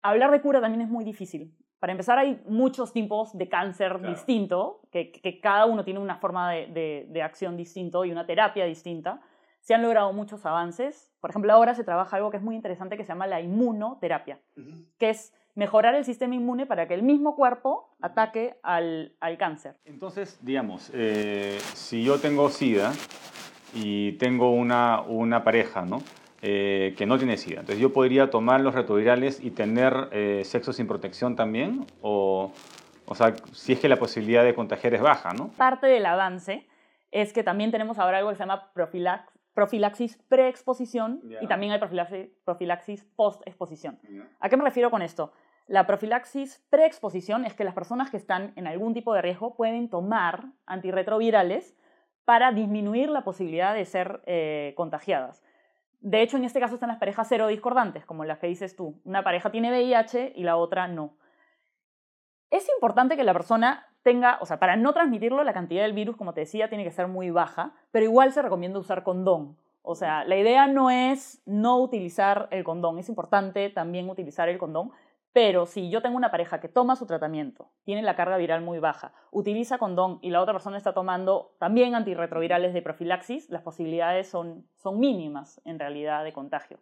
[0.00, 1.54] hablar de cura también es muy difícil.
[1.82, 6.52] Para empezar, hay muchos tipos de cáncer distinto, que, que, cada uno tiene una forma
[6.52, 9.20] de, de, acción distinto y una terapia distinta.
[9.62, 11.10] Se han logrado muchos avances.
[11.20, 14.38] Por ejemplo, ahora se trabaja algo que es muy interesante que se llama la inmunoterapia,
[14.96, 19.74] que es mejorar el sistema inmune para que el mismo cuerpo ataque al, al cáncer.
[19.84, 22.92] Entonces, digamos, eh, si yo tengo SIDA
[23.74, 26.00] y tengo una, una pareja, ¿no?
[26.44, 27.60] Eh, que no tiene SIDA.
[27.60, 31.86] Entonces, ¿yo podría tomar los retrovirales y tener eh, sexo sin protección también?
[32.00, 32.50] O,
[33.06, 35.50] o sea, si es que la posibilidad de contagiar es baja, ¿no?
[35.50, 36.66] Parte del avance
[37.12, 41.78] es que también tenemos ahora algo que se llama profilax, profilaxis preexposición y también hay
[41.78, 44.00] profilaxis, profilaxis postexposición.
[44.40, 45.32] ¿A qué me refiero con esto?
[45.68, 49.88] La profilaxis preexposición es que las personas que están en algún tipo de riesgo pueden
[49.88, 51.76] tomar antirretrovirales
[52.24, 55.44] para disminuir la posibilidad de ser eh, contagiadas.
[56.02, 59.00] De hecho, en este caso están las parejas serodiscordantes, como las que dices tú.
[59.04, 61.16] Una pareja tiene VIH y la otra no.
[62.50, 66.16] Es importante que la persona tenga, o sea, para no transmitirlo, la cantidad del virus,
[66.16, 69.56] como te decía, tiene que ser muy baja, pero igual se recomienda usar condón.
[69.82, 74.58] O sea, la idea no es no utilizar el condón, es importante también utilizar el
[74.58, 74.90] condón,
[75.32, 78.78] pero si yo tengo una pareja que toma su tratamiento, tiene la carga viral muy
[78.78, 84.28] baja, utiliza condón y la otra persona está tomando también antirretrovirales de profilaxis, las posibilidades
[84.28, 86.80] son, son mínimas en realidad de contagio.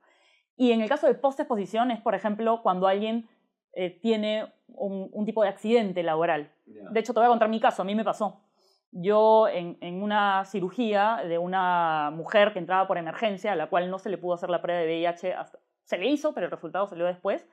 [0.56, 3.28] Y en el caso de postexposición es, por ejemplo, cuando alguien
[3.72, 6.52] eh, tiene un, tipo de accidente laboral.
[6.66, 8.42] De hecho, te voy a contar mi caso, a mí me pasó.
[8.90, 13.88] Yo en, en, una cirugía de una mujer que entraba por emergencia, a la cual
[13.90, 15.36] no se le pudo hacer la prueba de VIH,
[15.84, 17.46] se le hizo, pero el resultado salió después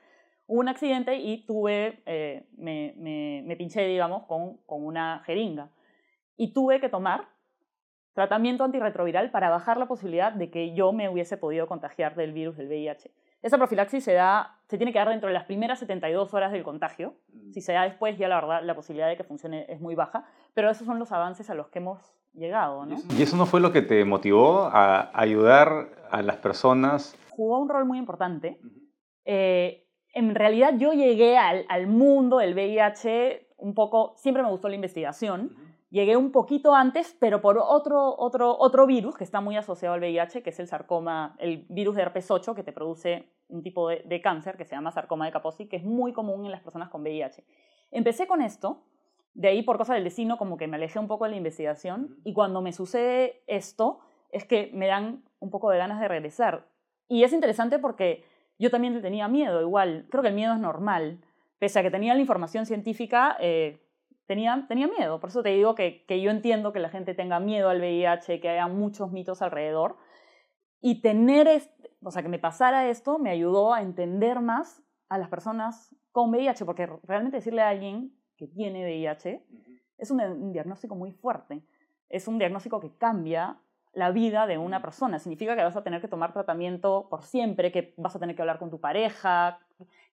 [0.48, 2.94] hubo un accidente y tuve, eh, me,
[3.46, 5.70] me, pinché, digamos, con, con una jeringa.
[6.38, 7.28] Y tuve que tomar
[8.14, 12.58] tratamiento antirretroviral para bajar la posibilidad de que yo me hubiese podido contagiar del virus
[12.58, 13.12] del VIH.
[13.44, 16.64] Esa profilaxis se, da, se tiene que dar dentro de las primeras 72 horas del
[16.64, 17.14] contagio.
[17.32, 17.52] Mm.
[17.52, 20.26] Si se da después, ya la verdad, la posibilidad de que funcione es muy baja.
[20.56, 22.86] Pero esos son los avances a los que hemos llegado.
[22.86, 22.98] ¿no?
[23.16, 27.16] ¿Y eso no fue lo que te motivó a ayudar a las personas?
[27.30, 28.60] Jugó un rol muy importante
[30.18, 35.56] en realidad yo llegué al, mundo del VIH un poco, siempre me gustó la investigación,
[35.92, 40.00] llegué un poquito antes, pero por otro, otro, otro virus que está muy asociado al
[40.02, 43.90] VIH, que es el sarcoma, el virus de herpes 8, que te produce un tipo
[43.90, 46.90] de, cáncer que se llama sarcoma de Kaposi, que es muy común en las personas
[46.90, 47.44] con VIH.
[47.92, 48.82] Empecé con esto,
[49.36, 52.18] de ahí por cosa del destino como que me alejé un poco de la investigación,
[52.24, 54.00] y cuando me sucede esto,
[54.32, 56.66] es que me dan un poco de ganas de regresar.
[57.08, 58.26] Y es interesante porque
[58.60, 60.08] yo también tenía miedo, igual.
[60.10, 61.20] Creo que el miedo es normal.
[61.60, 63.80] Pese a que tenía la información científica, eh,
[64.26, 65.20] tenía, tenía miedo.
[65.20, 68.40] Por eso te digo que, que yo entiendo que la gente tenga miedo al VIH,
[68.40, 69.98] que haya muchos mitos alrededor.
[70.80, 71.48] Y tener,
[72.02, 76.30] o sea, que me pasara esto me ayudó a entender más a las personas con
[76.32, 79.44] VIH, porque realmente decirle a alguien que tiene VIH
[79.98, 81.64] es un diagnóstico muy fuerte.
[82.10, 83.60] Es un diagnóstico que cambia
[83.98, 85.18] la vida de una persona.
[85.18, 88.44] Significa que vas a tener que tomar tratamiento por siempre, que vas a tener que
[88.44, 89.58] hablar con tu pareja,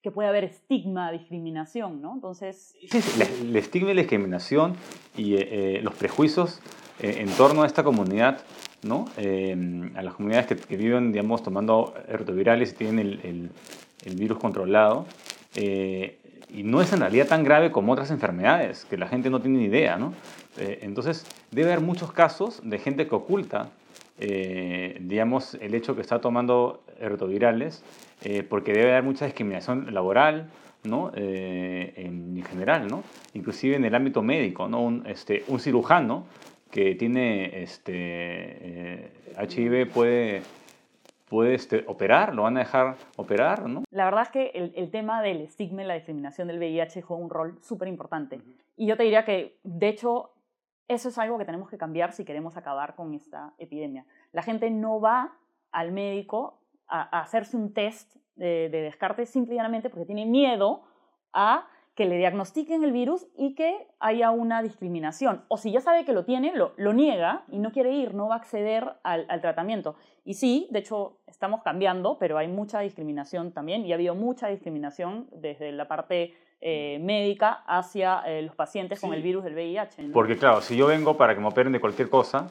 [0.01, 2.15] que puede haber estigma, discriminación, ¿no?
[2.15, 2.75] Entonces...
[2.89, 4.75] Sí, sí, el, estigma y la discriminación
[5.15, 6.61] y eh, eh, los prejuicios
[6.99, 8.41] eh, en torno a esta comunidad,
[8.81, 9.05] ¿no?
[9.17, 13.51] a las comunidades que, viven, digamos, tomando retrovirales y tienen el,
[14.03, 15.05] el virus controlado.
[15.55, 19.59] y no es en realidad tan grave como otras enfermedades, que la gente no tiene
[19.59, 20.13] ni idea, ¿no?
[20.57, 23.69] Eh, entonces, debe haber muchos casos de gente que oculta,
[24.19, 27.83] eh, digamos, el hecho que está tomando retrovirales,
[28.23, 30.49] eh, porque debe haber mucha discriminación laboral,
[30.83, 31.11] ¿no?
[31.15, 33.03] en general, ¿no?
[33.33, 34.81] Inclusive en el ámbito médico, ¿no?
[34.81, 36.25] Un, este, un cirujano
[36.69, 40.43] que tiene este, HIV puede
[41.27, 43.83] puede este, operar, lo van a dejar operar, ¿no?
[43.89, 47.23] La verdad es que el, el, tema del estigma y la discriminación del VIH juega
[47.23, 48.39] un rol súper importante.
[48.77, 50.34] Y yo te diría que, de hecho,
[50.87, 54.05] eso es algo que tenemos que cambiar si queremos acabar con esta epidemia.
[54.31, 55.35] La gente no va
[55.71, 60.83] al médico a, hacerse un test de, descarte simplemente porque tiene miedo
[61.33, 65.45] a que le diagnostiquen el virus y que haya una discriminación.
[65.47, 68.35] O si ya sabe que lo tiene, lo, niega y no quiere ir, no va
[68.35, 69.95] a acceder al, tratamiento.
[70.25, 74.49] Y sí, de hecho, estamos cambiando, pero hay mucha discriminación también y ha habido mucha
[74.49, 80.09] discriminación desde la parte eh, médica hacia eh, los pacientes con el virus del VIH.
[80.13, 82.47] Porque claro, si yo vengo para que me operen de cualquier cosa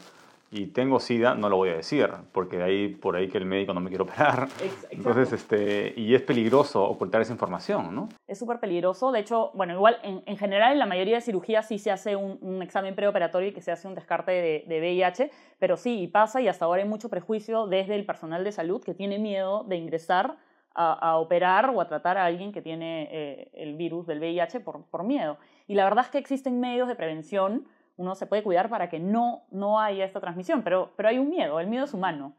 [0.50, 3.74] y tengo SIDA, no lo voy a decir, porque hay por ahí que el médico
[3.74, 4.46] no me quiere operar.
[4.90, 8.08] Entonces, este, y es peligroso ocultar esa información, ¿no?
[8.28, 9.10] Es súper peligroso.
[9.10, 12.62] De hecho, bueno, igual en, general en la mayoría de cirugías sí se hace un,
[12.62, 16.46] examen preoperatorio y que se hace un descarte de, de VIH, pero sí, pasa y
[16.46, 20.36] hasta ahora hay mucho prejuicio desde el personal de salud que tiene miedo de ingresar
[20.74, 24.84] a, operar o a tratar a alguien que tiene eh, el virus del VIH por,
[24.86, 25.38] por, miedo.
[25.68, 28.98] Y la verdad es que existen medios de prevención, uno se puede cuidar para que
[28.98, 32.34] no, no haya esta transmisión, pero, pero hay un miedo, el miedo es humano.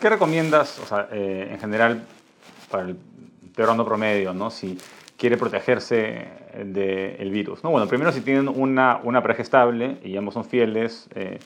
[0.00, 2.02] ¿qué recomiendas, o sea, eh, en general,
[2.70, 2.96] para el
[3.56, 4.50] peorando promedio, ¿no?
[4.50, 4.78] Si
[5.16, 6.26] quiere protegerse
[6.64, 7.62] del virus.
[7.62, 7.70] ¿no?
[7.70, 11.38] Bueno, primero si tienen una, una pareja estable y ambos son fieles, eh,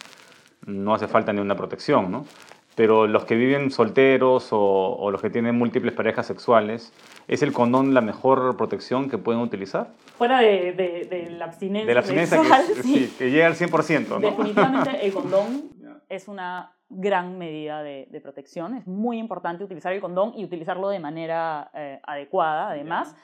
[0.65, 2.25] no hace falta ni una protección, ¿no?
[2.77, 6.93] Pero los que viven solteros o, los que tienen múltiples parejas sexuales,
[7.27, 9.89] ¿es el condón la mejor protección que pueden utilizar?
[10.19, 10.73] Fuera de,
[11.11, 13.15] de, la abstinencia, de la abstinencia que, sí.
[13.19, 14.21] que, llega al 100%, ¿no?
[14.21, 15.71] Definitivamente el condón
[16.11, 18.75] es una gran medida de, protección.
[18.75, 23.17] Es muy importante utilizar el condón y utilizarlo de manera eh, adecuada, además.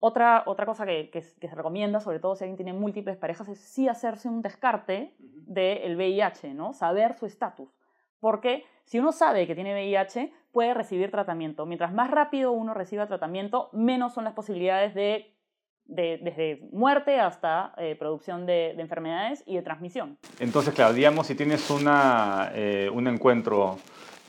[0.00, 3.58] Otra, otra cosa que, que, se recomienda, sobre todo si alguien tiene múltiples parejas, es
[3.58, 6.72] sí hacerse un descarte del VIH, ¿no?
[6.72, 7.68] Saber su estatus.
[8.24, 11.66] Porque si uno sabe que tiene VIH, puede recibir tratamiento.
[11.66, 15.34] Mientras más rápido uno reciba tratamiento, menos son las posibilidades de
[15.84, 20.16] desde muerte hasta eh, producción de, enfermedades y de transmisión.
[20.40, 23.76] Entonces, claro, digamos, si tienes una, eh, un encuentro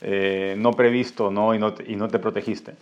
[0.02, 1.54] eh, no previsto ¿no?
[1.54, 2.74] Y, no y no te protegiste,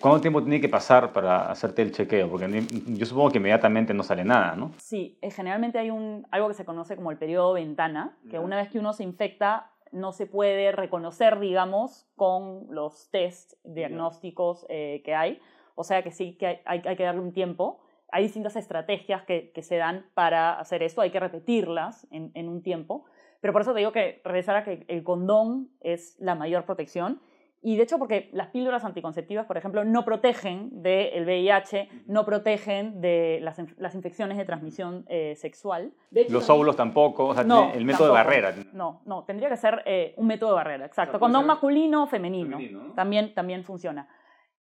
[0.00, 2.30] ¿cuánto tiempo tiene que pasar para hacerte el chequeo?
[2.30, 4.70] Porque yo supongo que inmediatamente no sale nada, ¿no?
[4.78, 8.68] Sí, generalmente hay un, algo que se conoce como el periodo ventana, que una vez
[8.68, 15.40] que uno se infecta, no se puede reconocer, digamos, con los test diagnósticos que hay
[15.80, 17.80] o sea que sí que hay, que darle un tiempo.
[18.12, 23.06] Hay distintas estrategias que, se dan para hacer esto, hay que repetirlas en, un tiempo.
[23.40, 27.22] Pero por eso te digo que regresar a que el condón es la mayor protección.
[27.62, 33.02] Y de hecho, porque las píldoras anticonceptivas, por ejemplo, no protegen del VIH, no protegen
[33.02, 35.92] de las, infecciones de transmisión eh, sexual.
[36.30, 37.44] Los óvulos tampoco, o sea,
[37.74, 38.54] el método de barrera.
[38.72, 41.20] No, no, tendría que ser eh, un método de barrera, exacto.
[41.20, 42.58] condón masculino o femenino,
[42.94, 44.08] también, también funciona.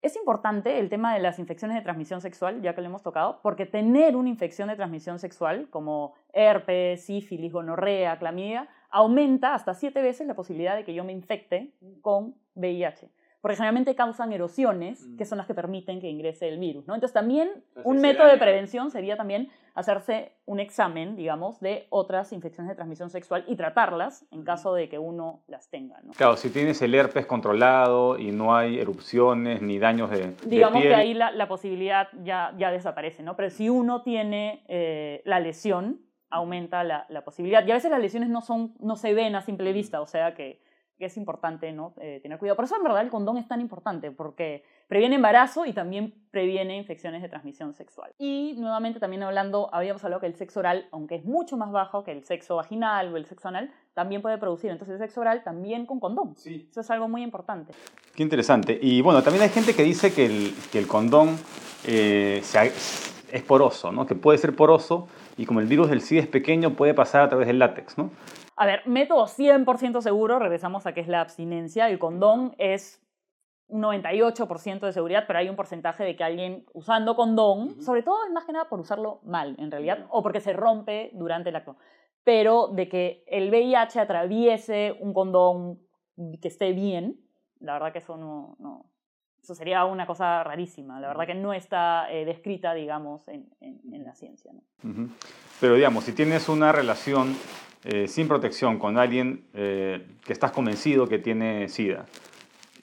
[0.03, 3.39] Es importante el tema de las infecciones de transmisión sexual, ya que lo hemos tocado,
[3.41, 10.01] porque tener una infección de transmisión sexual, como herpes, sífilis, gonorrea, clamidia, aumenta hasta siete
[10.01, 13.09] veces la posibilidad de que yo me infecte con VIH
[13.43, 15.17] porque generalmente causan erosiones, mm.
[15.17, 16.87] que son las que permiten que ingrese el virus.
[16.87, 16.95] ¿no?
[16.95, 17.49] Entonces también
[17.83, 23.09] un método de prevención sería también hacerse un examen, digamos, de otras infecciones de transmisión
[23.09, 25.99] sexual y tratarlas en caso de que uno las tenga.
[26.03, 26.13] ¿no?
[26.13, 30.95] Claro, si tienes el herpes controlado y no hay erupciones ni daños de, digamos que
[30.95, 33.35] ahí la, posibilidad ya, ya desaparece, ¿no?
[33.35, 37.67] Pero si uno tiene eh, la lesión, aumenta la, la, posibilidad.
[37.67, 40.33] Y a veces las lesiones no, son, no se ven a simple vista, o sea
[40.33, 40.61] que
[40.99, 41.93] es importante ¿no?
[41.99, 42.55] Eh, tener cuidado.
[42.55, 46.77] Por eso en verdad el condón es tan importante, porque previene embarazo y también previene
[46.77, 48.11] infecciones de transmisión sexual.
[48.17, 52.03] Y nuevamente también hablando, habíamos hablado que el sexo oral, aunque es mucho más bajo
[52.03, 54.71] que el sexo vaginal o el sexo anal, también puede producir.
[54.71, 56.35] Entonces el sexo oral también con condón.
[56.37, 56.67] Sí.
[56.69, 57.73] Eso es algo muy importante.
[58.15, 58.77] Qué interesante.
[58.81, 61.37] Y bueno, también hay gente que dice que el, que el condón
[61.85, 62.41] eh,
[63.31, 64.05] es poroso, ¿no?
[64.05, 67.29] que puede ser poroso y como el virus del SIDA es pequeño puede pasar a
[67.29, 67.97] través del látex.
[67.97, 68.11] ¿no?
[68.55, 71.89] A ver, método 100% seguro, regresamos a que es la abstinencia.
[71.89, 73.01] El condón es
[73.67, 78.23] un 98% de seguridad, pero hay un porcentaje de que alguien usando condón, sobre todo
[78.25, 81.55] es más que nada por usarlo mal, en realidad, o porque se rompe durante el
[81.55, 81.77] acto.
[82.23, 85.79] Pero de que el VIH atraviese un condón
[86.41, 87.19] que esté bien,
[87.59, 88.92] la verdad que eso no, no
[89.43, 91.01] eso sería una cosa rarísima.
[91.01, 94.53] La verdad que no está eh, descrita, digamos, en, en, la ciencia.
[94.53, 95.09] ¿no?
[95.59, 97.35] Pero digamos, si tienes una relación
[97.83, 102.05] eh, sin protección con alguien eh, que estás convencido que tiene SIDA,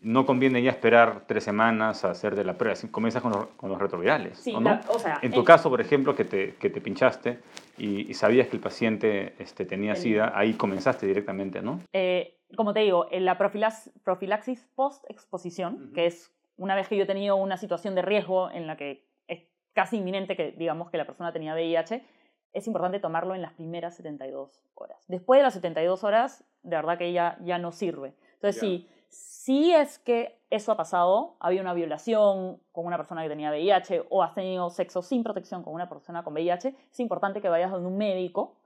[0.02, 2.78] no conviene ya esperar tres semanas a hacer de la prueba.
[2.90, 4.38] Comienzas con los, con los retrovirales.
[4.38, 4.80] Sí, no?
[4.88, 7.40] o sea, en tu caso, por ejemplo, que te, que te pinchaste
[7.78, 11.80] y, sabías que el paciente este, tenía SIDA, ahí comenzaste directamente, ¿no?
[11.94, 17.06] Eh, como te digo, en la profilaxis post-exposición, que es una vez que yo he
[17.06, 19.40] tenido una situación de riesgo en la que es
[19.72, 22.04] casi inminente que digamos que la persona tenía VIH,
[22.52, 25.02] es importante tomarlo en las primeras 72 horas.
[25.08, 28.14] Después de las 72 horas, de verdad que ya, ya no sirve.
[28.34, 33.30] Entonces, sí, si es que eso ha pasado, había una violación con una persona que
[33.30, 37.40] tenía VIH o has tenido sexo sin protección con una persona con VIH, es importante
[37.40, 38.56] que vayas a un médico.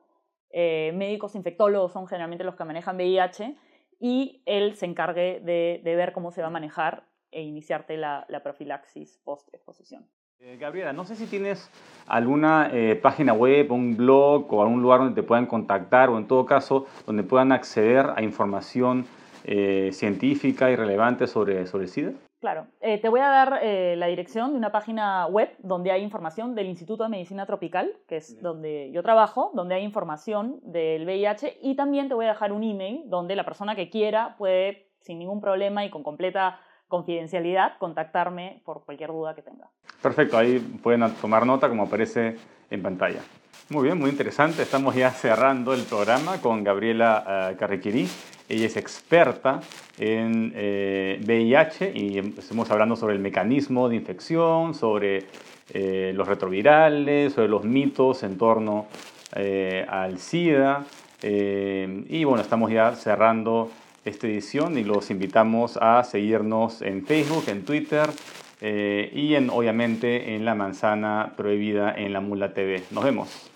[0.51, 3.57] Eh, médicos infectólogos son generalmente los que manejan VIH
[4.01, 7.05] y él se encargue de, ver cómo se va a manejar
[7.35, 10.07] e iniciarte la, la profilaxis post-exposición.
[10.41, 11.71] Eh, Gabriela, no sé si tienes
[12.07, 16.29] alguna eh, página web, un blog o algún lugar donde te puedan contactar o en
[16.29, 19.07] todo caso donde puedan acceder a información
[19.45, 22.13] eh, científica y relevante sobre, sobre SIDA.
[22.41, 26.67] Claro, te voy a dar la dirección de una página web donde hay información del
[26.67, 31.75] Instituto de Medicina Tropical, que es donde yo trabajo, donde hay información del VIH y
[31.75, 35.41] también te voy a dejar un email donde la persona que quiera puede sin ningún
[35.41, 39.69] problema y con completa confidencialidad, contactarme por cualquier duda que tenga.
[40.03, 42.37] Perfecto, ahí pueden tomar nota como aparece
[42.71, 43.21] en pantalla.
[43.71, 44.63] Muy bien, muy interesante.
[44.63, 48.07] Estamos ya cerrando el programa con Gabriela uh, Carriquirí.
[48.47, 49.61] Ella es experta
[49.99, 55.25] en eh, VIH y estamos hablando sobre el mecanismo de infección, sobre
[55.73, 58.87] eh, los retrovirales, sobre los mitos en torno
[59.35, 60.85] eh, al SIDA.
[61.23, 63.71] y bueno, estamos ya cerrando
[64.05, 68.11] esta edición y los invitamos a seguirnos en Facebook, en Twitter
[68.61, 72.83] y en, obviamente en La Manzana Prohibida en la Mula TV.
[72.91, 73.54] Nos vemos.